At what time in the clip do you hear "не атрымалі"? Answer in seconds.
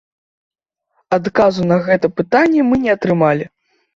2.87-3.45